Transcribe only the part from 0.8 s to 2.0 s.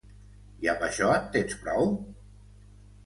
això en tens prou?